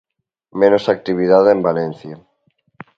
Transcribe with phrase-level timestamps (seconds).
[0.61, 2.15] Menos actividade en Valencia.